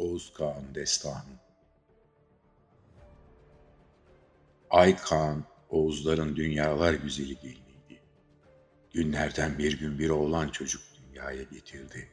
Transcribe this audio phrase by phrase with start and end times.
[0.00, 1.40] Oğuz Kağan Destanı
[4.70, 8.02] Ay Kağan, Oğuzların dünyalar güzeli geliniydi.
[8.92, 12.08] Günlerden bir gün bir oğlan çocuk dünyaya getirdi.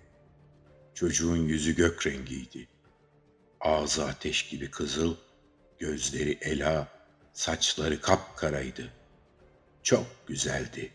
[0.94, 2.68] Çocuğun yüzü gök rengiydi.
[3.62, 5.16] Ağzı ateş gibi kızıl,
[5.80, 6.88] gözleri ela,
[7.34, 8.94] saçları kapkaraydı.
[9.84, 10.92] Çok güzeldi.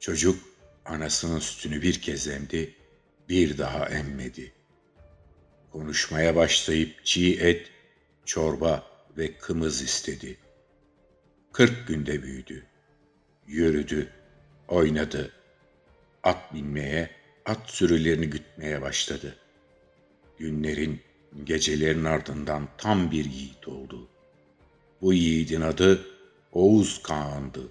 [0.00, 0.38] Çocuk
[0.84, 2.74] anasının sütünü bir kez emdi,
[3.28, 4.59] bir daha emmedi.
[5.72, 7.70] Konuşmaya başlayıp çiğ et,
[8.24, 8.84] çorba
[9.16, 10.36] ve kımız istedi.
[11.52, 12.66] Kırk günde büyüdü.
[13.46, 14.08] Yürüdü,
[14.68, 15.32] oynadı.
[16.22, 17.10] At binmeye,
[17.46, 19.36] at sürülerini gütmeye başladı.
[20.38, 21.00] Günlerin,
[21.44, 24.08] gecelerin ardından tam bir yiğit oldu.
[25.02, 26.06] Bu yiğidin adı
[26.52, 27.68] Oğuz Kağan'dı.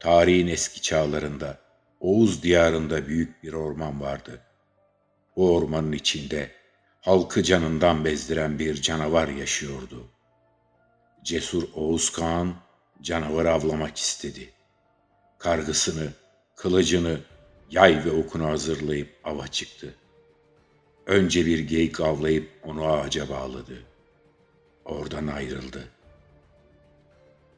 [0.00, 1.58] Tarihin eski çağlarında
[2.00, 4.40] Oğuz diyarında büyük bir orman vardı.
[5.36, 6.50] Bu ormanın içinde
[7.00, 10.08] halkı canından bezdiren bir canavar yaşıyordu.
[11.24, 12.54] Cesur Oğuz Kağan
[13.02, 14.50] canavarı avlamak istedi.
[15.38, 16.12] Kargısını,
[16.56, 17.20] kılıcını,
[17.70, 19.94] yay ve okunu hazırlayıp ava çıktı.
[21.06, 23.82] Önce bir geyik avlayıp onu ağaca bağladı.
[24.84, 25.88] Oradan ayrıldı.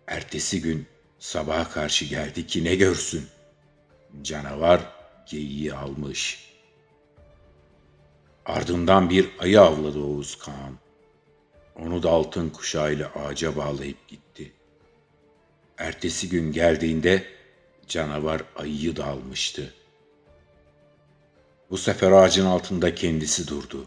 [0.07, 0.87] Ertesi gün
[1.19, 3.29] sabaha karşı geldi ki ne görsün?
[4.23, 4.81] Canavar
[5.27, 6.53] geyiği almış.
[8.47, 10.79] Ardından bir ayı avladı Oğuz Kağan.
[11.77, 14.53] Onu da altın kuşağıyla ağaca bağlayıp gitti.
[15.79, 17.25] Ertesi gün geldiğinde
[17.89, 19.75] canavar ayıyı da almıştı.
[21.71, 23.87] Bu sefer ağacın altında kendisi durdu.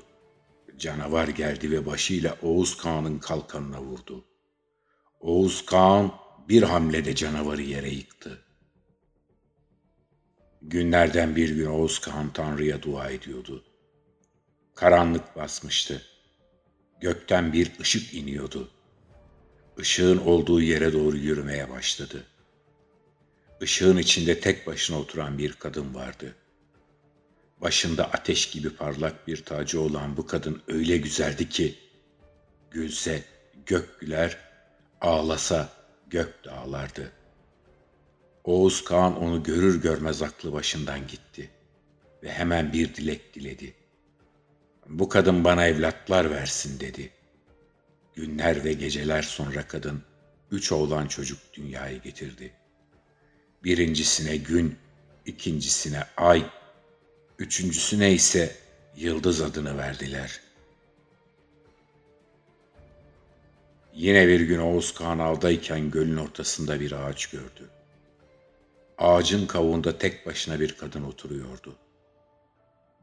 [0.77, 4.25] Canavar geldi ve başıyla Oğuz Kağan'ın kalkanına vurdu.
[5.21, 6.11] Oğuz Kağan
[6.49, 8.44] bir hamlede canavarı yere yıktı.
[10.67, 13.63] Günlerden bir gün Oğuz Kağan Tanrı'ya dua ediyordu.
[14.75, 16.01] Karanlık basmıştı.
[17.01, 18.69] Gökten bir ışık iniyordu.
[19.79, 22.23] Işığın olduğu yere doğru yürümeye başladı.
[23.61, 26.35] Işığın içinde tek başına oturan bir kadın vardı.
[27.61, 31.75] Başında ateş gibi parlak bir tacı olan bu kadın öyle güzeldi ki,
[32.71, 33.23] gülse
[33.65, 34.37] gök güler,
[35.01, 35.69] ağlasa
[36.07, 37.11] gök dağlardı.
[38.45, 41.49] Oğuz Kağan onu görür görmez aklı başından gitti
[42.23, 43.73] ve hemen bir dilek diledi.
[44.87, 47.09] Bu kadın bana evlatlar versin dedi.
[48.15, 50.03] Günler ve geceler sonra kadın
[50.51, 52.53] üç oğlan çocuk dünyaya getirdi.
[53.63, 54.77] Birincisine gün,
[55.25, 56.45] ikincisine ay,
[57.39, 58.55] üçüncüsüne ise
[58.95, 60.41] yıldız adını verdiler.
[63.93, 67.69] Yine bir gün Oğuz Kağan avdayken gölün ortasında bir ağaç gördü.
[68.97, 71.75] Ağacın kavuğunda tek başına bir kadın oturuyordu.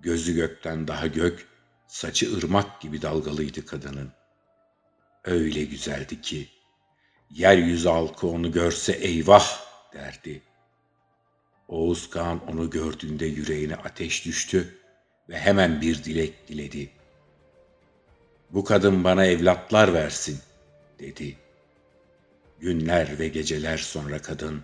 [0.01, 1.49] Gözü gökten daha gök,
[1.87, 4.13] saçı ırmak gibi dalgalıydı kadının.
[5.25, 6.49] Öyle güzeldi ki,
[7.31, 10.43] yeryüzü halkı onu görse eyvah derdi.
[11.69, 14.79] Oğuz Kağan onu gördüğünde yüreğine ateş düştü
[15.29, 16.91] ve hemen bir dilek diledi.
[18.51, 20.41] Bu kadın bana evlatlar versin
[20.99, 21.37] dedi.
[22.61, 24.63] Günler ve geceler sonra kadın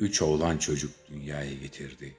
[0.00, 2.14] üç oğlan çocuk dünyaya getirdi.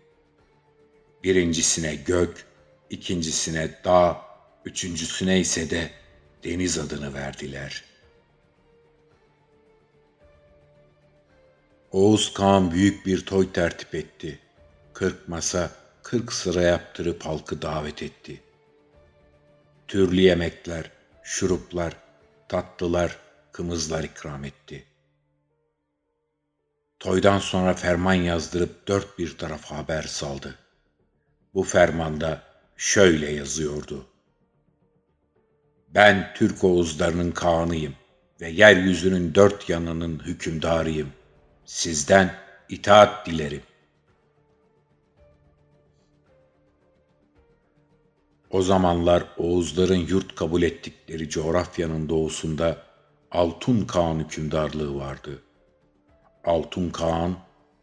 [1.24, 2.46] Birincisine gök,
[2.90, 4.22] ikincisine dağ,
[4.66, 5.92] üçüncüsüne ise de
[6.44, 7.84] deniz adını verdiler.
[11.92, 14.40] Oğuz Kağan büyük bir toy tertip etti.
[14.94, 15.72] Kırk masa,
[16.04, 18.42] kırk sıra yaptırıp halkı davet etti.
[19.88, 20.92] Türlü yemekler,
[21.24, 21.98] şuruplar,
[22.50, 23.18] tatlılar,
[23.52, 24.91] kımızlar ikram etti.
[27.02, 30.56] Toydan sonra ferman yazdırıp dört bir tarafa haber saldı.
[31.54, 32.42] Bu fermanda
[32.78, 34.06] şöyle yazıyordu.
[35.90, 37.96] Ben Türk Oğuzlarının Kağan'ıyım
[38.42, 41.10] ve yeryüzünün dört yanının hükümdarıyım.
[41.66, 42.36] Sizden
[42.70, 43.64] itaat dilerim.
[48.50, 52.78] O zamanlar Oğuzların yurt kabul ettikleri coğrafyanın doğusunda
[53.32, 55.42] Altun Kağan hükümdarlığı vardı.
[56.46, 57.38] Altun Kağan,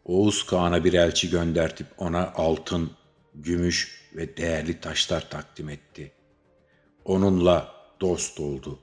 [0.05, 2.91] Oğuz Kağan'a bir elçi göndertip ona altın,
[3.35, 6.11] gümüş ve değerli taşlar takdim etti.
[7.05, 8.79] Onunla dost oldu.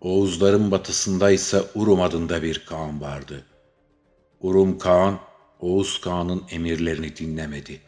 [0.00, 3.46] Oğuzların batısında ise Urum adında bir Kağan vardı.
[4.40, 5.20] Urum Kağan,
[5.60, 7.80] Oğuz Kağan'ın emirlerini dinlemedi.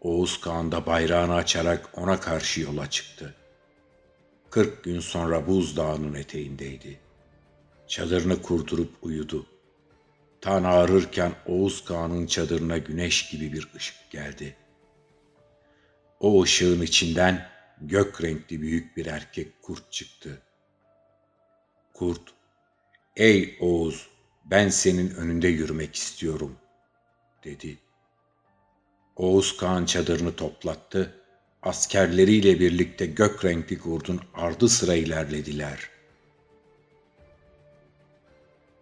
[0.00, 3.34] Oğuz Kağan da bayrağını açarak ona karşı yola çıktı.
[4.50, 7.00] Kırk gün sonra Buz Dağı'nın eteğindeydi.
[7.90, 9.46] Çadırını kurdurup uyudu.
[10.40, 14.56] Tan ağrırken Oğuz Kağan'ın çadırına güneş gibi bir ışık geldi.''
[16.20, 17.48] O ışığın içinden
[17.80, 20.42] gök renkli büyük bir erkek kurt çıktı.
[21.94, 22.22] Kurt,
[23.16, 24.08] ''Ey Oğuz,
[24.44, 26.56] ben senin önünde yürümek istiyorum.''
[27.44, 27.78] dedi.
[29.16, 31.14] Oğuz Kağan çadırını toplattı,
[31.62, 35.99] askerleriyle birlikte gök renkli kurdun ardı sıra ilerlediler.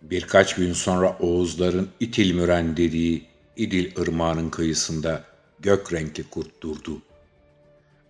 [0.03, 5.25] Birkaç gün sonra Oğuzların İtilmüren dediği İdil ırmağının kıyısında
[5.61, 7.03] gök renkli kurt durdu.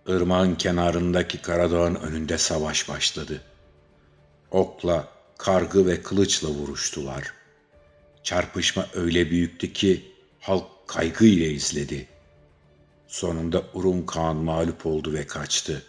[0.07, 3.41] Irmağın kenarındaki Karadağ'ın önünde savaş başladı.
[4.51, 5.07] Okla,
[5.37, 7.33] kargı ve kılıçla vuruştular.
[8.23, 12.07] Çarpışma öyle büyüktü ki halk kaygı ile izledi.
[13.07, 15.83] Sonunda Urum Kağan mağlup oldu ve kaçtı.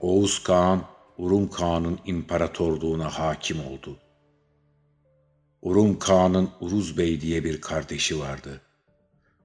[0.00, 0.84] Oğuz Kağan,
[1.18, 3.96] Urum Kağan'ın imparatorluğuna hakim oldu.
[5.62, 8.60] Urum Kağan'ın Uruz Bey diye bir kardeşi vardı.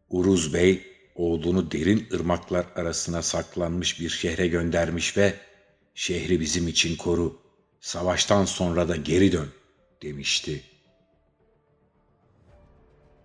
[0.10, 0.84] Uruz Bey,
[1.16, 5.34] oğlunu derin ırmaklar arasına saklanmış bir şehre göndermiş ve
[5.96, 7.40] şehri bizim için koru,
[7.80, 9.50] savaştan sonra da geri dön
[10.02, 10.64] demişti.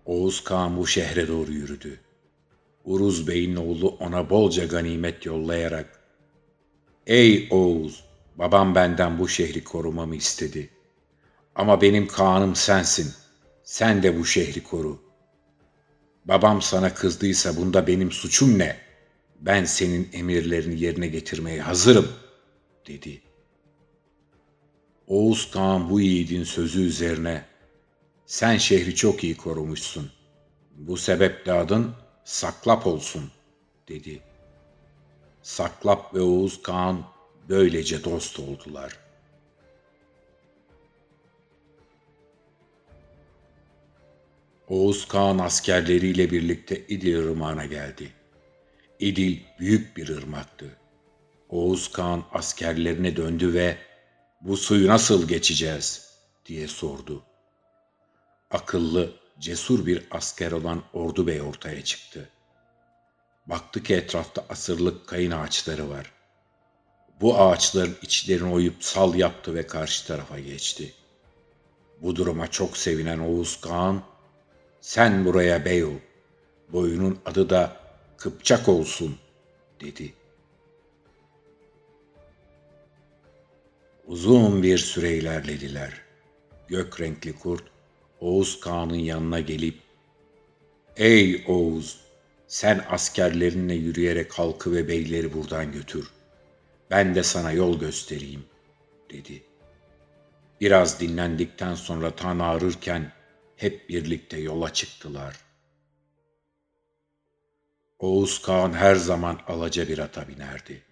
[0.04, 2.00] Oğuz Kağan bu şehre doğru yürüdü.
[2.84, 6.00] Uruz Bey'in oğlu ona bolca ganimet yollayarak
[7.06, 8.04] ''Ey Oğuz,
[8.36, 10.70] babam benden bu şehri korumamı istedi.
[11.54, 13.12] Ama benim Kaan'ım sensin.
[13.64, 15.02] Sen de bu şehri koru.
[16.24, 18.76] Babam sana kızdıysa bunda benim suçum ne?
[19.40, 22.22] Ben senin emirlerini yerine getirmeye hazırım.''
[22.86, 23.22] dedi.
[25.06, 27.44] Oğuz Kağan bu yiğidin sözü üzerine
[28.26, 30.12] sen şehri çok iyi korumuşsun.
[30.76, 31.94] Bu sebeple adın
[32.24, 33.30] Saklap olsun
[33.88, 34.22] dedi.
[35.42, 37.04] Saklap ve Oğuz Kağan
[37.48, 38.98] böylece dost oldular.
[44.72, 48.12] Oğuz Kağan askerleriyle birlikte İdil Irmağı'na geldi.
[48.98, 50.76] İdil büyük bir ırmaktı.
[51.48, 53.76] Oğuz Kağan askerlerine döndü ve
[54.40, 56.08] bu suyu nasıl geçeceğiz
[56.46, 57.22] diye sordu.
[58.50, 62.28] Akıllı, cesur bir asker olan Ordu Bey ortaya çıktı.
[63.46, 66.12] Baktı ki etrafta asırlık kayın ağaçları var.
[67.20, 70.92] Bu ağaçların içlerini oyup sal yaptı ve karşı tarafa geçti.
[72.02, 74.11] Bu duruma çok sevinen Oğuz Kağan,
[74.82, 75.98] sen buraya bey ol,
[76.68, 77.76] boyunun adı da
[78.16, 79.16] Kıpçak olsun
[79.80, 80.14] dedi.
[84.06, 86.00] Uzun bir süre ilerlediler.
[86.68, 87.62] Gök renkli kurt
[88.20, 89.78] Oğuz Kağan'ın yanına gelip
[90.96, 92.00] ''Ey Oğuz,
[92.46, 96.10] sen askerlerinle yürüyerek halkı ve beyleri buradan götür.
[96.90, 98.46] Ben de sana yol göstereyim.''
[99.10, 99.42] dedi.
[100.60, 103.12] Biraz dinlendikten sonra tan ağrırken
[103.62, 105.36] hep birlikte yola çıktılar.
[107.98, 110.82] Oğuz Kağan her zaman alaca bir ata binerdi.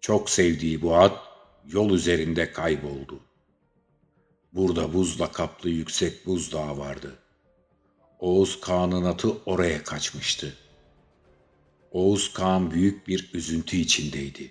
[0.00, 1.18] Çok sevdiği bu at
[1.66, 3.20] yol üzerinde kayboldu.
[4.52, 7.18] Burada buzla kaplı yüksek buzdağı vardı.
[8.18, 10.56] Oğuz Kağan'ın atı oraya kaçmıştı.
[11.90, 14.50] Oğuz Kağan büyük bir üzüntü içindeydi.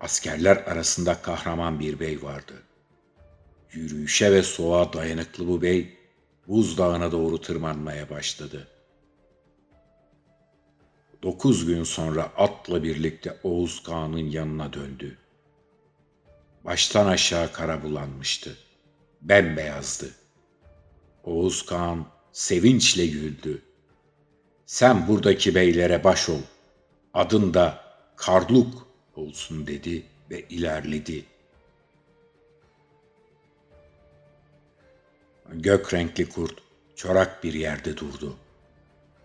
[0.00, 2.62] Askerler arasında kahraman bir bey vardı.
[3.72, 6.03] Yürüyüşe ve soğuğa dayanıklı bu bey,
[6.48, 8.68] buzdağına doğru tırmanmaya başladı.
[11.22, 15.18] Dokuz gün sonra atla birlikte Oğuz Kağan'ın yanına döndü.
[16.64, 18.56] Baştan aşağı kara bulanmıştı
[19.22, 20.10] bembeyazdı.
[21.24, 23.62] Oğuz Kağan sevinçle güldü.
[24.66, 26.40] Sen buradaki beylere baş ol.
[27.14, 27.84] Adın da
[28.16, 31.24] Karluk olsun dedi ve ilerledi.
[35.52, 36.58] Gök renkli kurt
[36.96, 38.36] çorak bir yerde durdu.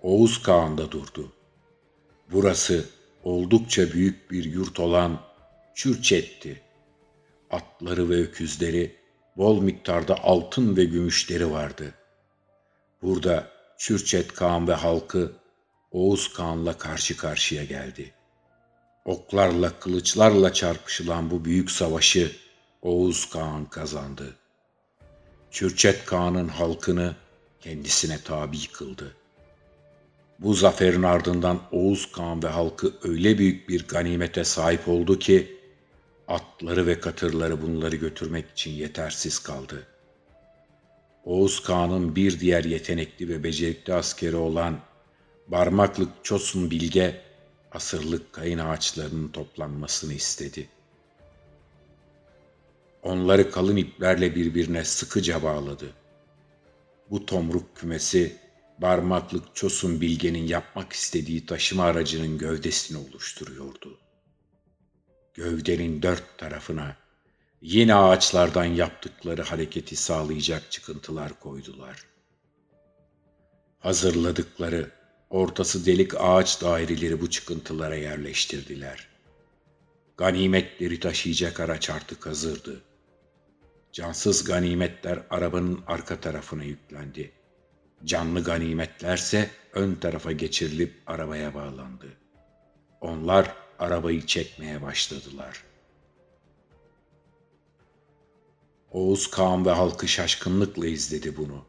[0.02, 1.32] Oğuz Kağan da durdu.
[2.32, 2.86] Burası
[3.24, 5.22] oldukça büyük bir yurt olan
[5.76, 6.62] Çürçet'ti.
[7.50, 8.96] Atları ve öküzleri
[9.38, 11.94] bol miktarda altın ve gümüşleri vardı.
[13.02, 15.32] Burada Çürçet Kağan ve halkı
[15.92, 18.14] Oğuz Kağan'la karşı karşıya geldi.
[19.06, 22.32] Oklarla, kılıçlarla çarpışılan bu büyük savaşı
[22.82, 24.39] Oğuz Kağan kazandı.
[25.52, 27.16] Çürçet Kağan'ın halkını
[27.62, 29.16] kendisine tabi kıldı.
[30.40, 35.60] Bu zaferin ardından Oğuz Kağan ve halkı öyle büyük bir ganimete sahip oldu ki
[36.28, 39.88] Atları ve katırları bunları götürmek için yetersiz kaldı.
[41.24, 44.80] Oğuz Kağan'ın bir diğer yetenekli ve becerikli askeri olan
[45.48, 47.22] Barmaklık Çosun Bilge,
[47.72, 50.70] asırlık kayın ağaçlarının toplanmasını istedi.
[53.04, 55.94] Onları kalın iplerle birbirine sıkıca bağladı.
[57.10, 58.38] Bu tomruk kümesi
[58.82, 63.98] Barmaklık Çosun Bilge'nin yapmak istediği taşıma aracının gövdesini oluşturuyordu.
[65.34, 66.96] Gövdenin dört tarafına
[67.62, 72.06] yine ağaçlardan yaptıkları hareketi sağlayacak çıkıntılar koydular.
[73.80, 74.92] Hazırladıkları
[75.30, 79.08] ortası delik ağaç daireleri bu çıkıntılara yerleştirdiler.
[80.18, 82.82] Ganimetleri taşıyacak araç artık hazırdı.
[83.92, 87.32] Cansız ganimetler arabanın arka tarafına yüklendi.
[88.06, 92.08] Canlı ganimetlerse ön tarafa geçirilip arabaya bağlandı.
[93.02, 95.64] Onlar arabayı çekmeye başladılar.
[98.92, 101.66] Oğuz Kağan ve halkı şaşkınlıkla izledi bunu.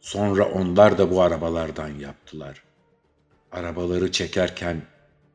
[0.00, 2.62] Sonra onlar da bu arabalardan yaptılar.
[3.52, 4.82] Arabaları çekerken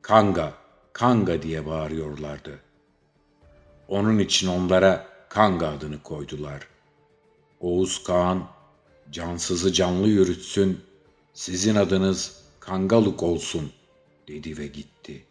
[0.01, 0.53] kanga,
[0.93, 2.59] kanga diye bağırıyorlardı.
[3.87, 6.67] Onun için onlara kanga adını koydular.
[7.59, 8.47] Oğuz Kağan,
[9.11, 10.81] cansızı canlı yürütsün,
[11.33, 13.71] sizin adınız Kangaluk olsun
[14.27, 15.25] dedi ve gitti.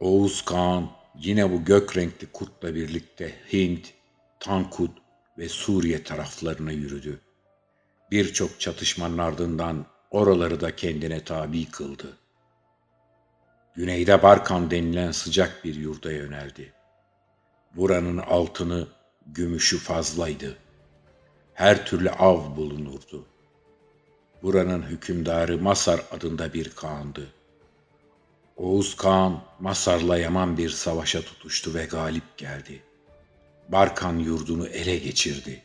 [0.00, 3.94] Oğuz Kağan yine bu gök renkli kurtla birlikte Hint,
[4.40, 4.98] Tankut
[5.38, 7.20] ve Suriye taraflarına yürüdü.
[8.10, 12.16] Birçok çatışmanın ardından oraları da kendine tabi kıldı.
[13.74, 16.77] Güneyde Barkan denilen sıcak bir yurda yöneldi.
[17.76, 18.88] Buranın altını,
[19.26, 20.56] gümüşü fazlaydı.
[21.54, 23.26] Her türlü av bulunurdu.
[24.42, 27.28] Buranın hükümdarı Masar adında bir kağandı.
[28.56, 32.82] Oğuz Kağan Masar'la yaman bir savaşa tutuştu ve galip geldi.
[33.68, 35.62] Barkan yurdunu ele geçirdi.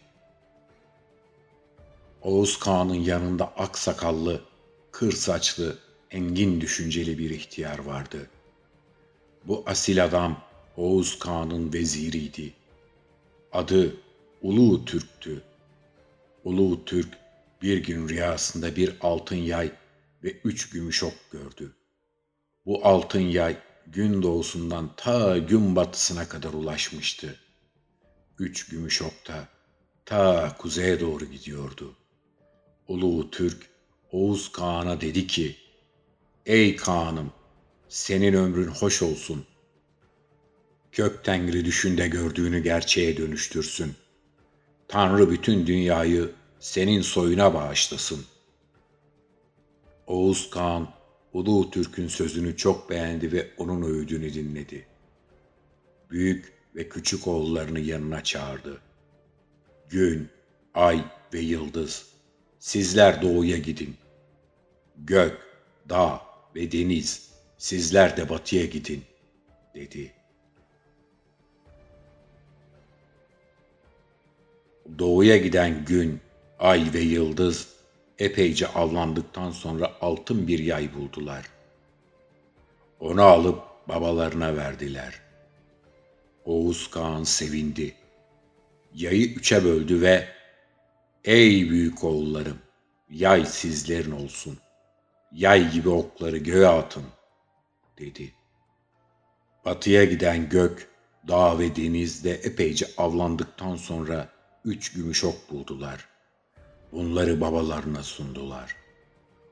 [2.22, 4.42] Oğuz Kağan'ın yanında aksakallı,
[4.92, 5.78] kır saçlı,
[6.12, 8.30] engin düşünceli bir ihtiyar vardı.
[9.46, 10.42] Bu asil adam
[10.78, 12.54] Oğuz Kağan'ın veziriydi.
[13.52, 13.96] Adı
[14.42, 15.42] Ulu Türk'tü.
[16.44, 17.18] Ulu Türk
[17.62, 19.72] bir gün rüyasında bir altın yay
[20.24, 21.76] ve üç gümüş ok gördü.
[22.66, 27.40] Bu altın yay gün doğusundan ta gün batısına kadar ulaşmıştı.
[28.40, 29.48] Üç gümüş okta
[30.06, 31.96] ta kuzeye doğru gidiyordu.
[32.88, 33.70] Ulu Türk
[34.12, 35.56] Oğuz Kağan'a dedi ki,
[36.46, 37.32] Ey Kağan'ım,
[37.90, 39.46] senin ömrün hoş olsun.
[40.94, 43.96] Kök tengri düşünde gördüğünü gerçeğe dönüştürsün.
[44.88, 48.26] Tanrı bütün dünyayı senin soyuna bağışlasın.
[50.08, 50.94] Oğuz Kağan,
[51.34, 54.86] Ulu Türk'ün sözünü çok beğendi ve onun öğüdünü dinledi.
[56.10, 58.82] Büyük ve küçük oğullarını yanına çağırdı.
[59.90, 60.30] Gün,
[60.74, 62.06] ay ve yıldız,
[62.60, 63.96] sizler doğuya gidin.
[64.98, 65.38] Gök,
[65.90, 66.22] dağ
[66.56, 69.04] ve deniz, sizler de batıya gidin,
[69.76, 70.23] dedi.
[75.00, 76.22] Doğuya giden gün,
[76.60, 77.68] ay ve yıldız
[78.20, 81.46] epeyce avlandıktan sonra altın bir yay buldular.
[83.00, 85.22] Onu alıp babalarına verdiler.
[86.46, 87.96] Oğuz Kağan sevindi.
[88.94, 90.28] Yayı üçe böldü ve
[91.26, 92.58] ''Ey büyük oğullarım,
[93.10, 94.58] yay sizlerin olsun.
[95.32, 97.24] Yay gibi okları göğe atın.''
[98.00, 98.34] dedi.
[99.66, 100.88] Batıya giden gök,
[101.28, 104.33] dağ ve denizde epeyce avlandıktan sonra
[104.66, 106.08] üç gümüş ok buldular.
[106.92, 108.76] Bunları babalarına sundular.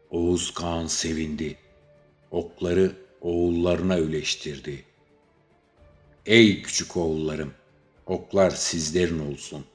[0.10, 1.58] Oğuz Kağan sevindi.
[2.32, 2.92] Okları
[3.22, 4.92] oğullarına öleştirdi.''
[6.26, 7.54] Ey küçük oğullarım,
[8.06, 9.66] oklar sizlerin olsun.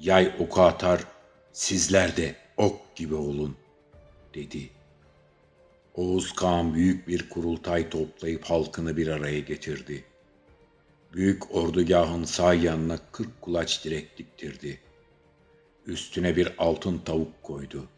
[0.00, 1.04] Yay oku atar,
[1.52, 3.56] sizler de ok gibi olun,
[4.34, 4.70] dedi.
[5.94, 10.04] Oğuz Kağan büyük bir kurultay toplayıp halkını bir araya getirdi.
[11.14, 14.80] Büyük ordugahın sağ yanına kırk kulaç direk diktirdi.
[15.86, 17.88] Üstüne bir altın tavuk koydu.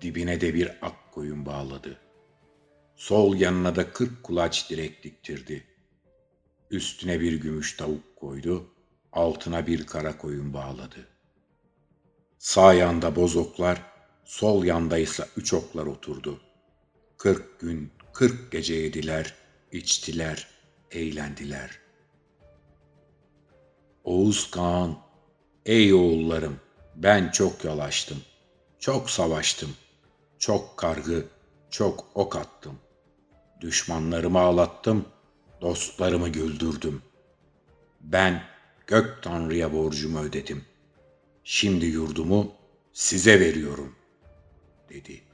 [0.00, 1.98] Dibine de bir ak koyun bağladı.
[2.96, 5.74] Sol yanına da kırk kulaç direk diktirdi.''
[6.70, 8.66] Üstüne bir gümüş tavuk koydu,
[9.12, 11.08] altına bir kara koyun bağladı.
[12.38, 13.82] Sağ yanda bozoklar,
[14.24, 16.40] sol yanda ise üç oklar oturdu.
[17.18, 19.34] Kırk gün, kırk gece yediler,
[19.72, 20.48] içtiler,
[20.90, 21.83] eğlendiler.
[24.04, 24.96] Oğuz Kağan,
[25.66, 26.60] ey oğullarım,
[26.96, 28.18] ben çok yalaştım,
[28.78, 29.70] çok savaştım,
[30.38, 31.26] çok kargı,
[31.70, 32.78] çok ok attım.
[33.60, 35.06] Düşmanlarımı ağlattım,
[35.60, 37.02] Dostlarımı güldürdüm.
[38.00, 38.42] Ben
[38.86, 40.64] gök tanrıya borcumu ödedim.
[41.44, 42.52] Şimdi yurdumu
[42.92, 43.96] size veriyorum,
[44.88, 45.33] dedi.''